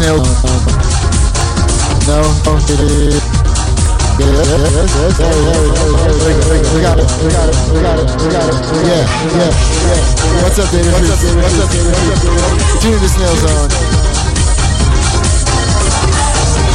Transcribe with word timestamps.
Snail. 0.00 0.16
No? 2.08 2.24
Yes, 4.16 4.48
yes, 4.56 4.96
yes, 4.96 5.28
we 6.72 6.80
got 6.80 6.96
it, 6.96 7.04
we 7.20 7.28
got 7.28 7.44
it, 7.44 7.56
we 7.68 7.84
got 7.84 8.00
it, 8.00 8.08
we 8.16 8.32
got 8.32 8.48
it. 8.48 8.56
Yeah, 8.80 9.04
yeah, 9.36 9.52
yeah. 9.52 10.40
What's 10.40 10.56
up, 10.56 10.72
Fruits? 10.72 11.20
What's 11.36 11.60
up, 11.60 11.68
Data 11.68 11.92
Fruits? 12.00 12.80
Tune 12.80 12.96
into 12.96 13.12
Snail 13.12 13.36
Zone. 13.44 13.68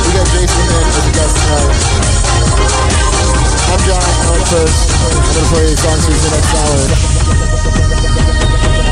We 0.06 0.14
got 0.14 0.30
Jason 0.30 0.62
in 0.62 0.86
as 0.86 1.02
a 1.02 1.14
guest 1.18 1.34
tonight. 1.34 1.82
I'm 3.74 3.82
John, 3.90 4.06
I'm 4.06 4.38
up 4.38 4.46
first. 4.54 4.86
I'm 4.86 5.18
gonna 5.34 5.50
play 5.50 5.74
songs 5.74 6.06
for 6.06 6.14
the 6.14 6.30
next 6.30 6.54
hour. 6.62 6.78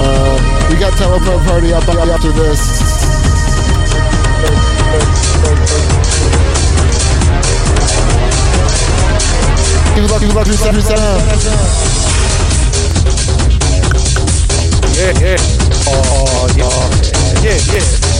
Uh, 0.01 0.41
we 0.73 0.75
got 0.81 0.89
Telepro 0.97 1.37
Party 1.45 1.69
up 1.71 1.85
after 1.85 2.31
this. 2.33 3.12
Yeah, 14.95 15.11
yeah. 15.19 15.37
Oh, 15.87 16.47
yeah. 16.55 17.43
Yeah, 17.43 17.57
yeah. 17.73 18.12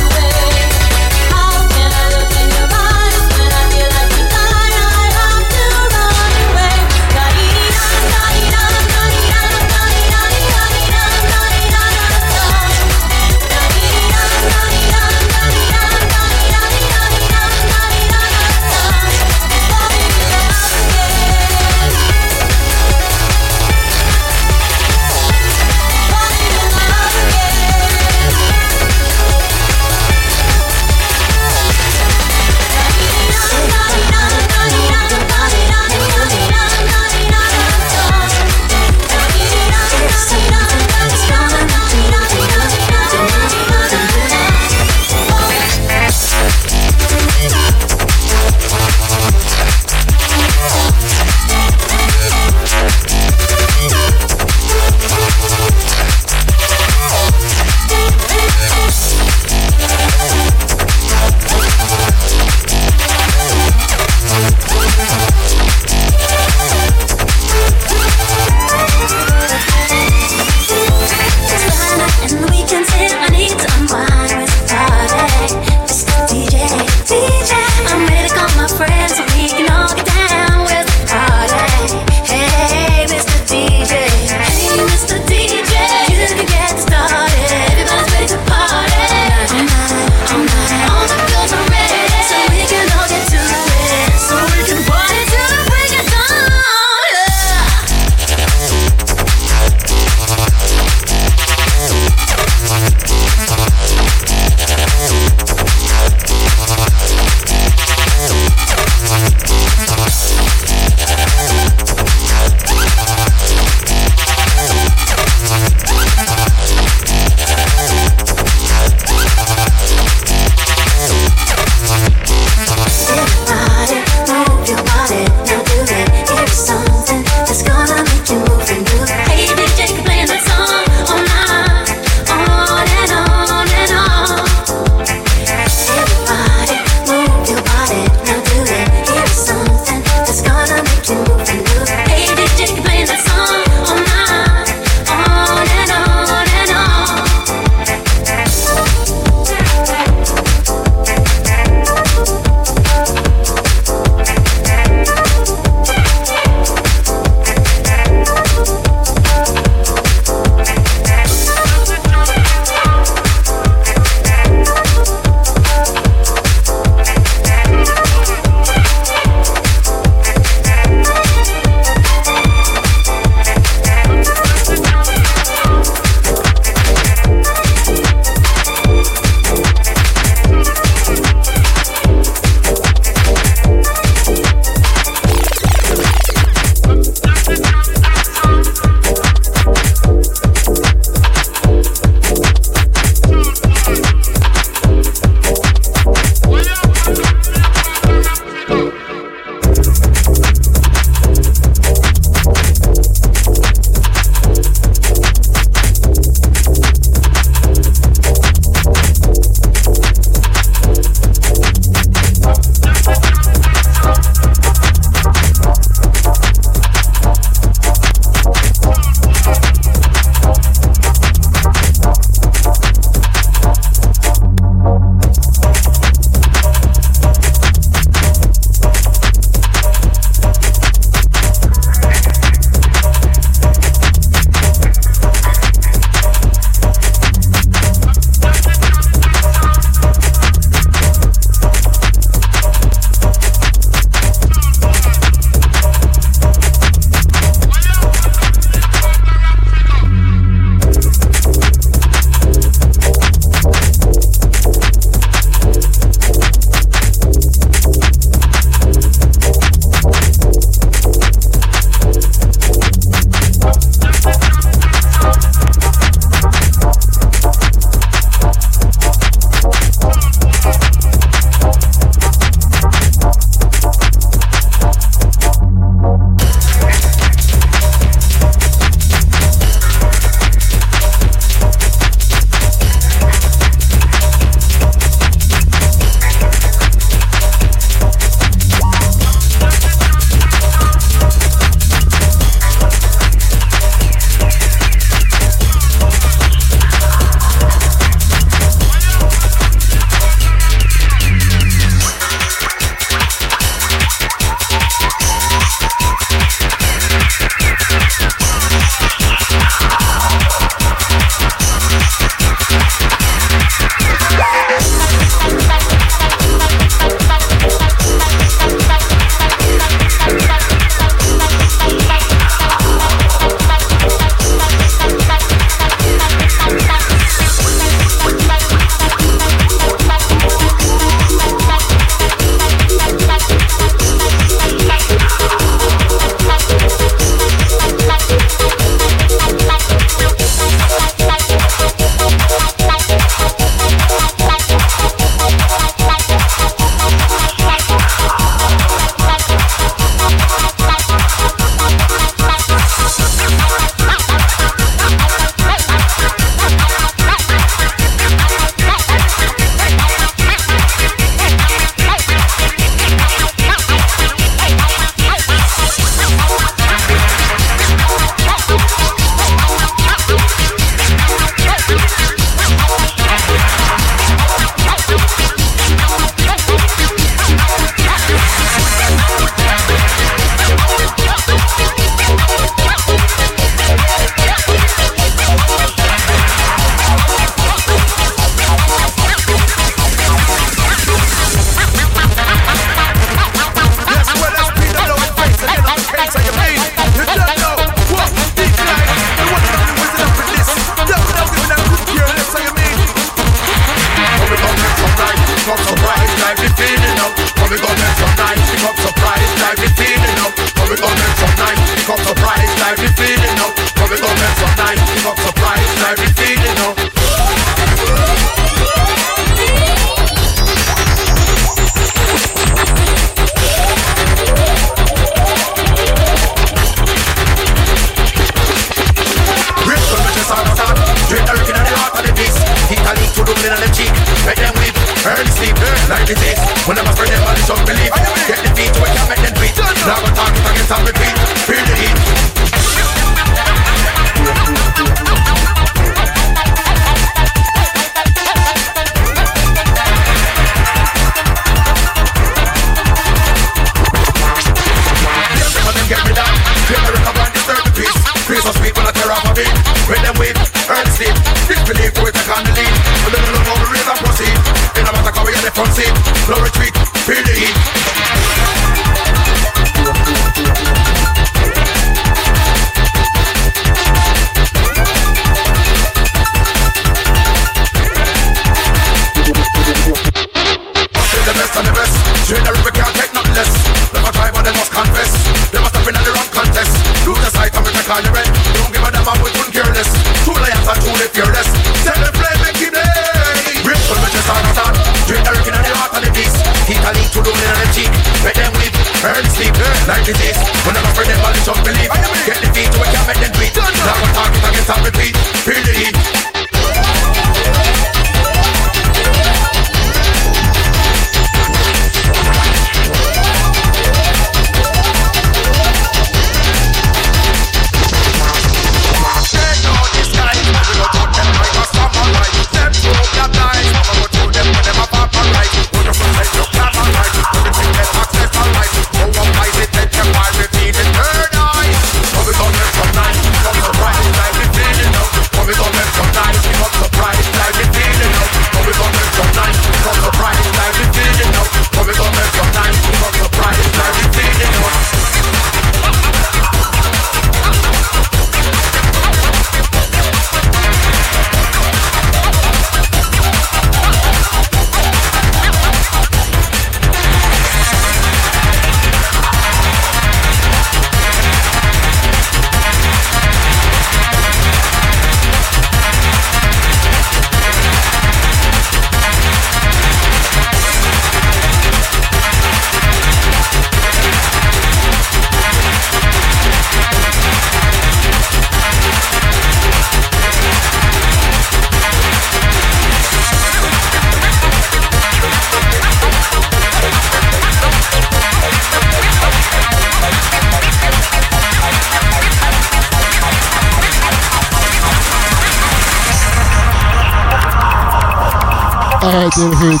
Still 599.60 599.76
Roots. 599.76 600.00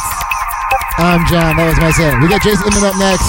I'm 0.96 1.20
John. 1.28 1.52
That 1.60 1.68
was 1.68 1.76
my 1.76 1.92
set. 1.92 2.16
We 2.24 2.32
got 2.32 2.40
Jason 2.40 2.64
Inman 2.64 2.80
up 2.80 2.96
next. 2.96 3.28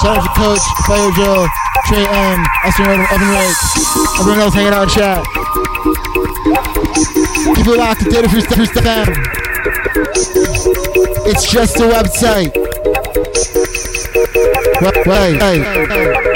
Shout 0.00 0.16
out 0.16 0.24
to 0.24 0.32
Coach, 0.32 0.64
Fire 0.88 1.12
Joe, 1.12 1.44
Trey 1.84 2.08
M, 2.08 2.40
Austin 2.64 2.88
Roden, 2.88 3.04
Evan 3.12 3.28
Wright, 3.28 3.52
everyone 4.16 4.40
else 4.40 4.56
hanging 4.56 4.72
out 4.72 4.88
in 4.88 4.96
chat. 4.96 5.20
Keep 7.52 7.68
it 7.68 7.76
locked 7.76 8.00
to 8.00 8.08
Data 8.08 8.24
Fruits 8.32 8.48
FM. 8.48 9.12
It's 11.28 11.44
just 11.44 11.76
a 11.76 11.86
website. 11.92 12.48
Wait, 14.80 15.04
wait, 15.04 15.36
wait. 15.36 16.33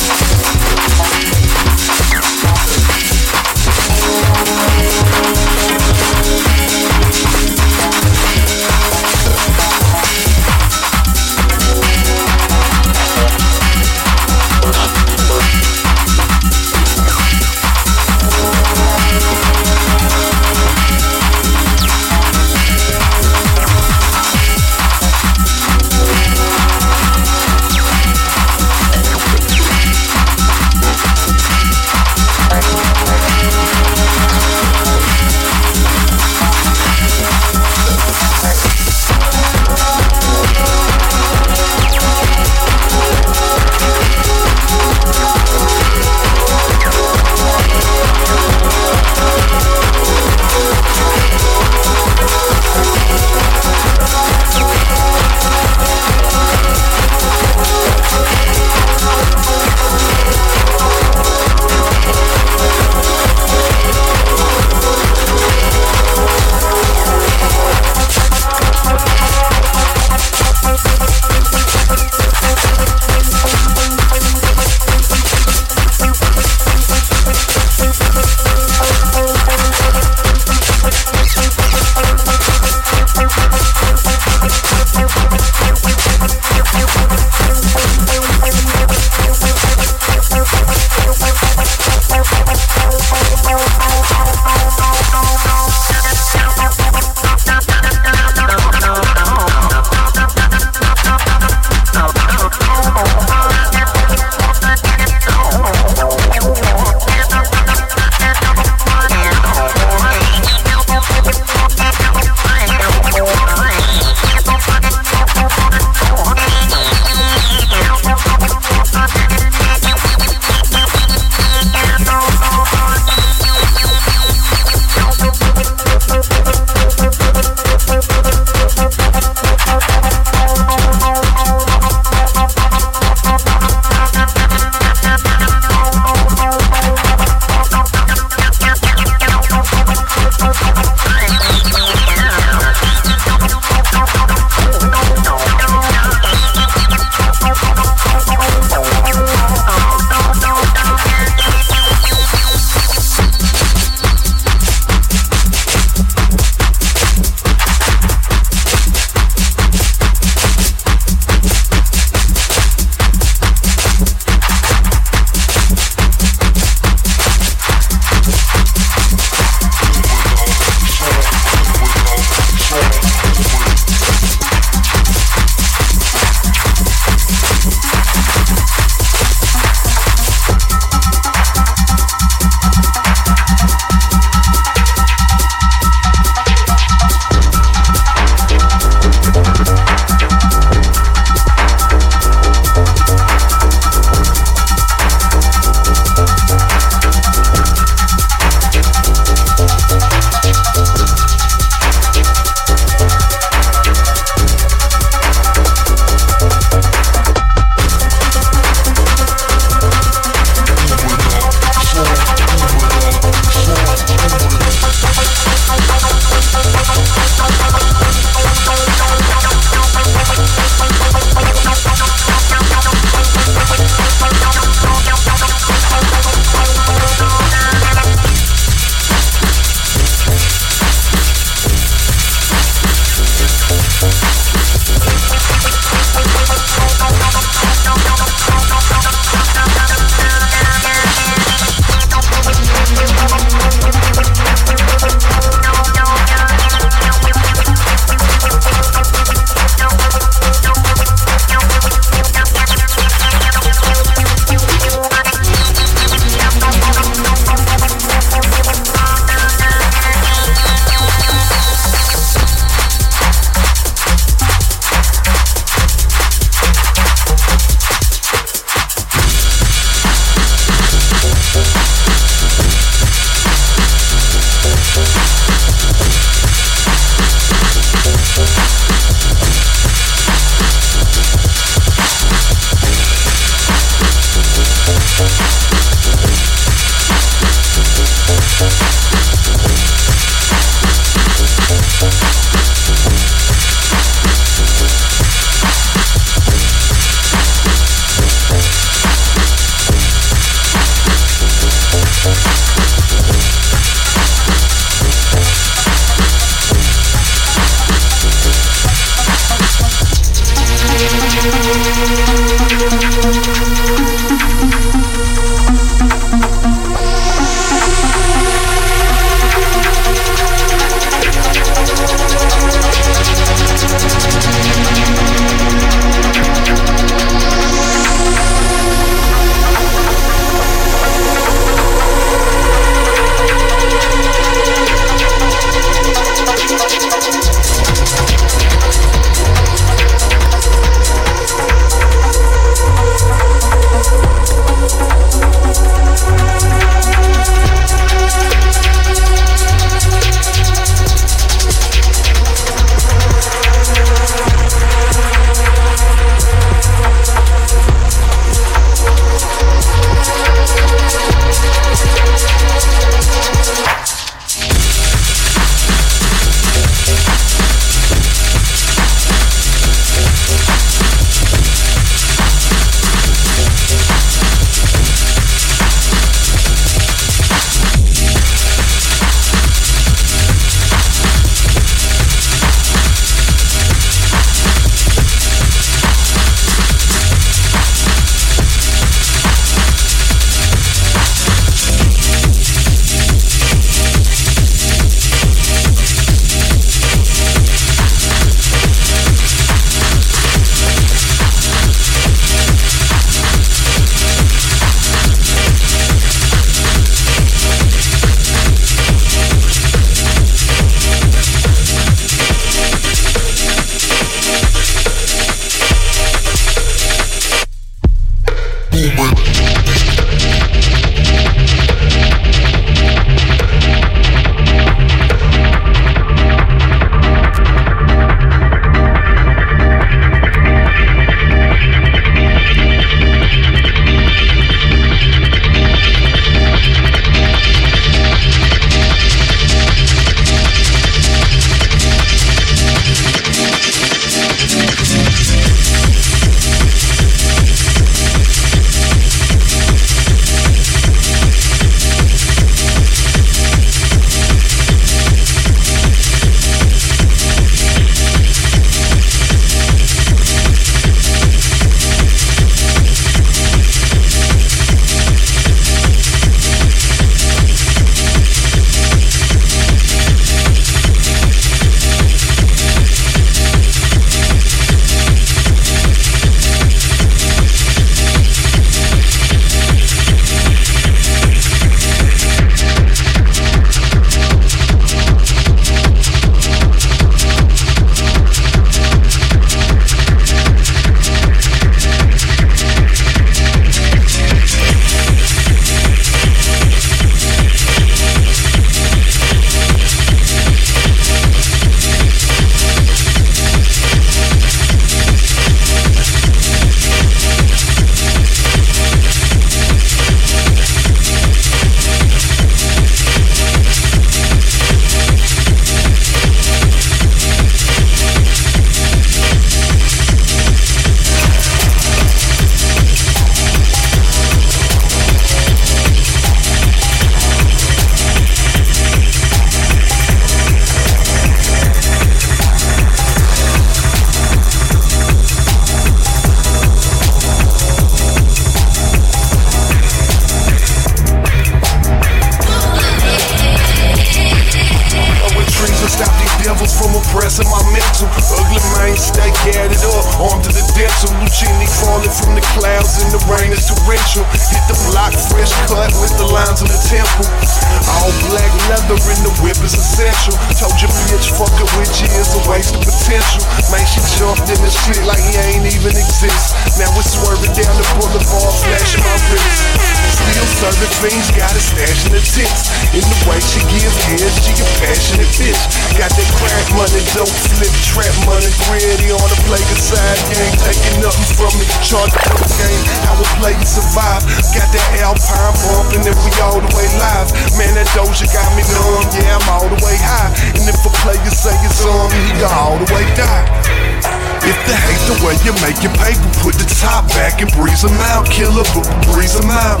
Hate 595.60 595.66
you 595.66 595.74
make 595.84 596.00
your 596.02 596.12
paper, 596.16 596.48
put 596.64 596.74
the 596.76 596.88
top 597.00 597.28
back 597.36 597.60
and 597.60 597.70
breeze 597.72 598.02
them 598.02 598.16
out. 598.32 598.48
Killer, 598.48 598.84
but 598.96 599.04
breeze 599.32 599.52
them 599.52 599.68
out. 599.68 600.00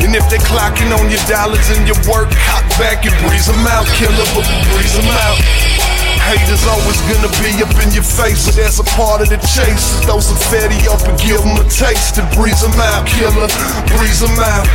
And 0.00 0.14
if 0.14 0.28
they 0.28 0.38
clocking 0.38 0.92
on 0.92 1.08
your 1.08 1.22
dollars 1.24 1.64
and 1.72 1.86
your 1.88 1.96
work, 2.04 2.28
cock 2.44 2.64
back 2.76 3.06
and 3.06 3.14
breeze 3.24 3.46
them 3.46 3.64
out. 3.64 3.86
Killer, 3.96 4.26
but 4.36 4.44
breeze 4.72 4.94
them 4.94 5.08
out. 5.08 5.38
Haters 6.24 6.64
always 6.68 7.00
gonna 7.08 7.32
be 7.40 7.52
up 7.60 7.72
in 7.84 7.92
your 7.92 8.04
face, 8.04 8.46
but 8.46 8.56
that's 8.56 8.80
a 8.80 8.86
part 8.96 9.20
of 9.20 9.28
the 9.28 9.40
chase. 9.44 10.00
Throw 10.04 10.20
some 10.20 10.40
fatty 10.52 10.80
up 10.88 11.00
and 11.08 11.16
give 11.20 11.40
them 11.40 11.56
a 11.60 11.64
taste 11.68 12.18
and 12.18 12.28
breeze 12.36 12.60
them 12.60 12.76
out. 12.76 13.06
Killer, 13.06 13.48
breeze 13.96 14.20
them 14.20 14.36
out. 14.40 14.66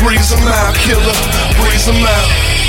Breeze 0.00 0.30
them 0.30 0.40
out, 0.48 0.74
killer, 0.76 1.16
breeze 1.60 1.84
them 1.84 2.02
out. 2.02 2.59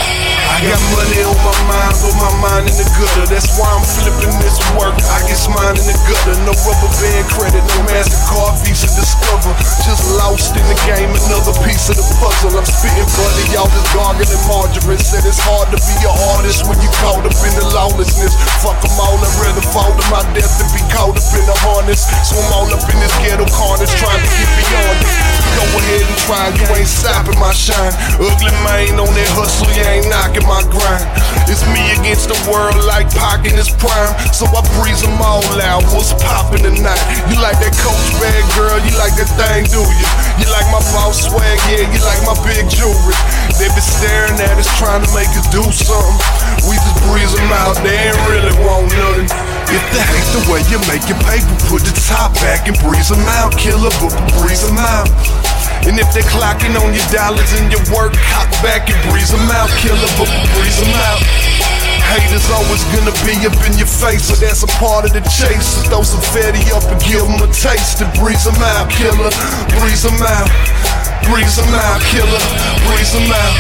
I 0.51 0.59
got 0.67 0.83
money 0.91 1.23
on 1.23 1.39
my 1.47 1.55
mind, 1.63 1.95
but 2.03 2.15
my 2.19 2.31
mind 2.43 2.67
in 2.67 2.75
the 2.75 2.83
gutter. 2.99 3.23
That's 3.31 3.55
why 3.55 3.71
I'm 3.71 3.87
flipping 3.87 4.35
this 4.43 4.59
work. 4.75 4.91
I 4.99 5.23
get 5.23 5.39
mine 5.47 5.79
in 5.79 5.87
the 5.87 5.95
gutter. 6.03 6.35
No 6.43 6.51
rubber 6.67 6.91
band 6.99 7.25
credit, 7.31 7.63
no 7.63 7.87
MasterCard 7.87 8.59
Visa 8.67 8.91
Discover. 8.91 9.55
Just 9.87 10.03
lost 10.19 10.51
in 10.51 10.65
the 10.67 10.75
game, 10.83 11.07
another 11.07 11.55
piece 11.63 11.87
of 11.87 11.95
the 11.95 12.03
puzzle. 12.19 12.51
I'm 12.59 12.67
spitting 12.67 13.07
buddy, 13.15 13.43
y'all 13.55 13.71
just 13.71 13.95
gargling 13.95 14.43
margarine. 14.51 14.99
Said 14.99 15.23
it's 15.23 15.39
hard 15.39 15.71
to 15.71 15.79
be 15.79 15.95
an 16.03 16.15
artist 16.35 16.67
when 16.67 16.75
you 16.83 16.91
caught 16.99 17.23
up 17.23 17.31
in 17.31 17.53
the 17.55 17.65
lawlessness. 17.71 18.35
Fuck 18.59 18.75
them 18.83 18.91
all, 18.99 19.23
I'd 19.23 19.31
rather 19.39 19.63
fall 19.71 19.95
to 19.95 20.05
my 20.11 20.19
death 20.35 20.51
than 20.59 20.67
be 20.75 20.83
caught 20.91 21.15
up 21.15 21.31
in 21.31 21.47
the 21.47 21.55
harness. 21.63 22.11
So 22.27 22.35
I'm 22.35 22.51
all 22.51 22.67
up 22.75 22.83
in 22.91 22.99
this 22.99 23.15
ghetto 23.23 23.47
carnage, 23.55 23.95
trying 23.95 24.19
to 24.19 24.29
get 24.35 24.51
beyond 24.59 24.99
it. 24.99 25.31
Go 25.51 25.63
ahead 25.79 26.03
and 26.07 26.19
try, 26.27 26.43
you 26.59 26.65
ain't 26.75 26.87
stopping 26.87 27.39
my 27.39 27.51
shine. 27.55 27.91
Ugly 28.19 28.55
man 28.67 28.99
on 28.99 29.11
that 29.15 29.31
hustle, 29.35 29.67
you 29.75 29.83
ain't 29.83 30.07
knocking 30.07 30.47
my 30.51 30.59
grind. 30.67 31.07
It's 31.47 31.63
me 31.71 31.79
against 31.95 32.27
the 32.27 32.35
world 32.51 32.75
like 32.83 33.07
Pac 33.15 33.47
in 33.47 33.55
his 33.55 33.71
prime. 33.79 34.11
So 34.35 34.43
I 34.51 34.59
breeze 34.75 34.99
them 34.99 35.15
all 35.23 35.47
out. 35.63 35.87
What's 35.95 36.11
poppin' 36.19 36.67
tonight? 36.67 37.03
You 37.31 37.39
like 37.39 37.55
that 37.63 37.71
coach 37.79 38.11
bag, 38.19 38.43
girl? 38.59 38.75
You 38.83 38.91
like 38.99 39.15
that 39.15 39.31
thing, 39.39 39.71
do 39.71 39.79
you? 39.79 40.07
You 40.43 40.47
like 40.51 40.67
my 40.75 40.83
boss 40.91 41.23
swag? 41.23 41.59
Yeah, 41.71 41.87
you 41.87 41.99
like 42.03 42.19
my 42.27 42.35
big 42.43 42.67
jewelry. 42.67 43.15
They 43.55 43.71
been 43.71 43.83
staring 43.83 44.35
at 44.43 44.59
us, 44.59 44.67
trying 44.75 44.99
to 45.07 45.11
make 45.15 45.31
us 45.39 45.47
do 45.55 45.63
something. 45.71 46.19
We 46.67 46.75
just 46.75 46.99
breeze 47.07 47.31
them 47.31 47.51
out. 47.63 47.79
They 47.79 48.11
ain't 48.11 48.19
really 48.27 48.55
want 48.67 48.91
nothing. 48.91 49.31
If 49.71 49.83
they 49.95 50.03
hate 50.03 50.29
the 50.35 50.43
way 50.51 50.59
you 50.67 50.83
make 50.91 51.07
your 51.07 51.19
paper, 51.23 51.55
put 51.71 51.87
the 51.87 51.95
top 52.11 52.35
back 52.43 52.67
and 52.67 52.75
breeze 52.83 53.07
them 53.07 53.23
out. 53.39 53.55
Killer, 53.55 53.91
but 54.03 54.11
breeze 54.35 54.67
them 54.67 54.75
out. 54.75 55.07
And 55.87 55.99
if 55.99 56.13
they're 56.13 56.29
clocking 56.29 56.77
on 56.77 56.93
your 56.93 57.07
dollars 57.09 57.51
and 57.57 57.71
your 57.71 57.81
work, 57.91 58.13
cock 58.31 58.49
back 58.61 58.89
and 58.89 58.99
breeze 59.09 59.31
them 59.31 59.49
out. 59.51 59.69
Killer, 59.81 60.11
but 60.15 60.29
breeze 60.55 60.77
them 60.79 60.93
out. 61.09 61.21
Haters 62.11 62.43
always 62.51 62.83
gonna 62.91 63.15
be 63.23 63.39
up 63.47 63.55
in 63.65 63.71
your 63.79 63.87
face, 63.87 64.27
so 64.27 64.35
that's 64.35 64.63
a 64.63 64.67
part 64.79 65.05
of 65.05 65.13
the 65.13 65.21
chase. 65.31 65.63
So 65.63 65.81
throw 65.89 66.03
some 66.03 66.19
fatty 66.35 66.59
up 66.75 66.83
and 66.91 66.99
give 67.01 67.23
them 67.23 67.41
a 67.41 67.47
taste 67.51 68.01
and 68.03 68.11
breeze 68.19 68.43
them 68.43 68.61
out. 68.75 68.91
Killer, 68.91 69.31
breeze 69.79 70.03
them 70.03 70.21
out. 70.21 70.49
Breeze 71.23 71.55
them 71.55 71.73
out, 71.73 72.01
killer, 72.01 72.41
breeze 72.87 73.13
them 73.13 73.31
out. 73.31 73.55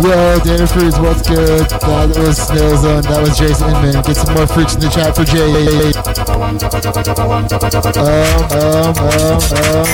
Yo, 0.00 0.40
Dana 0.40 0.66
Freeze, 0.66 0.98
what's 0.98 1.28
good? 1.28 1.68
That 1.68 2.16
was 2.16 2.38
Snail. 2.38 2.76
That 3.02 3.20
was 3.20 3.36
Jason 3.38 3.68
Inman. 3.68 4.00
Get 4.02 4.16
some 4.16 4.34
more 4.34 4.46
freaks 4.46 4.74
in 4.74 4.80
the 4.80 4.88
chat 4.88 5.14
for 5.14 5.24
Jay. 5.28 5.44
Um, 8.00 8.16
um, 8.56 8.96
um, 8.96 9.36
um. 9.60 9.90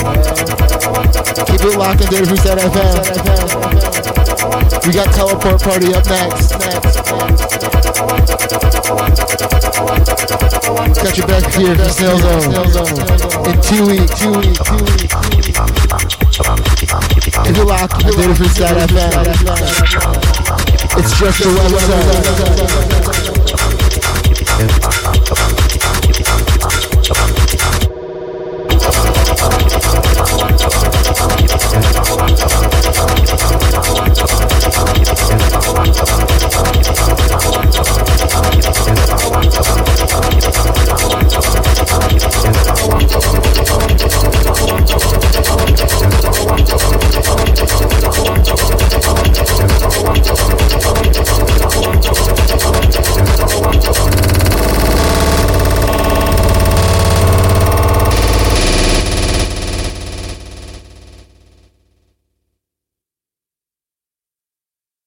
Keep 1.43 1.59
it 1.59 1.75
locked 1.77 2.01
on 2.01 2.07
Dana 2.07 2.25
Freeze 2.25 2.47
FM. 2.47 3.27
We 4.87 4.93
got 4.93 5.11
Teleport 5.13 5.61
Party 5.61 5.93
up 5.93 6.05
next. 6.07 6.55
Got 11.03 11.17
your 11.17 11.27
back 11.27 11.53
here 11.53 11.75
for 11.75 11.89
Snail 11.89 12.17
Zone. 12.19 12.53
In 13.45 13.59
two 13.61 13.85
weeks. 13.87 14.15
Two 14.17 14.31
weeks. 14.39 14.59
Two 14.63 14.79
weeks. 14.87 16.76
It 16.89 17.65
locked 17.65 18.05
on 18.05 18.11
Dana 18.13 18.33
Freeze 18.35 18.57
FM. 18.59 19.27
It's 20.97 21.19
just 21.19 21.41
a 21.41 21.47
website. 21.49 23.06